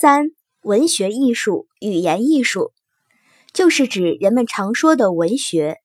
[0.00, 0.28] 三、
[0.62, 2.70] 文学艺术、语言艺术，
[3.52, 5.78] 就是指人们常说的文学。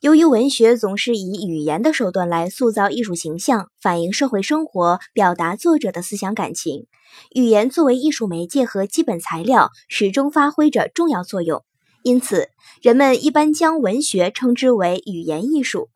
[0.00, 6.88] 由于文学总是以语言的手段来塑造艺术形象，反映社会生活，表达作者的思想感情，
[7.32, 11.62] 语言作为艺术媒介和基本材料，始终发挥着重要作用。
[12.02, 12.48] 因此，
[12.82, 15.90] 人们一般将文学称之为语言艺术。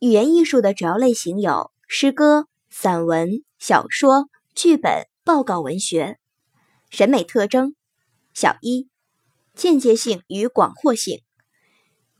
[0.00, 6.16] 语言艺术的主要类型有诗歌、散文、小说、剧本、报告文学。
[6.90, 7.74] 审美特征：
[8.32, 8.88] 小一，
[9.54, 11.20] 间接性与广阔性。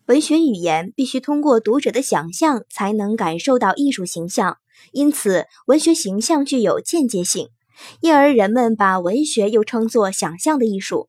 [0.06, 4.58] 文学语言必须通过读者的想象才能感受到艺术形象，
[4.92, 7.48] 因此文学形象具有间接性，
[8.00, 11.08] 因而人们把文学又称作想象的艺术。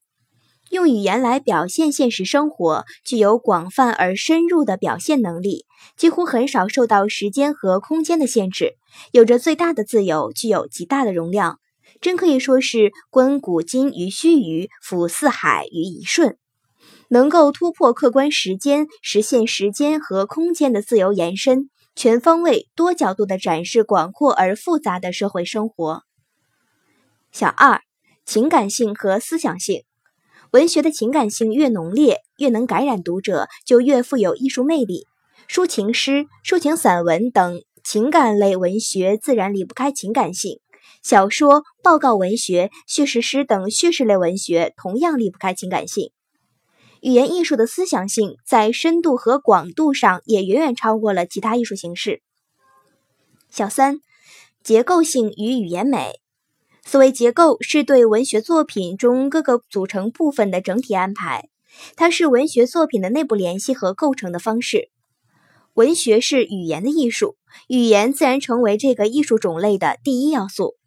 [0.70, 5.66] 用语言来表现现实生活，具有广泛而深入的表现能力，
[5.98, 8.78] 几乎很少受到时间和空间的限制，
[9.12, 11.60] 有着最大的自由，具有极大的容量。
[12.02, 16.38] 真可以说是观古今于须臾，俯四海于一瞬，
[17.10, 26.04] 能够突破客观时间，实现时间和空间的自由延伸，全方位、多角度地展示广阔而复杂的社会生活。
[27.32, 27.82] 小二，
[28.26, 29.84] 情感性和思想性，
[30.52, 35.06] 文学的情感性越浓烈，越能感染读者，就越富有艺术魅力。
[35.48, 40.60] 抒情诗、抒情散文等情感类文学自然离不开情感性。
[41.02, 46.12] 小说、报告文学、叙事诗等叙事类文学同样离不开情感性。
[47.02, 52.22] 语言艺术的思想性在深度和广度上也远远超过了其他艺术形式。
[53.50, 54.02] 小三，
[54.64, 56.20] 结构性与语言美。
[56.84, 61.50] 所谓结构，是对文学作品中各个组成部分的整体安排，
[61.96, 64.90] 它是文学作品的内部联系和构成的方式。
[65.76, 67.38] 文学是语言的艺术，
[67.68, 70.79] 语言自然成为这个艺术种类的第一要素。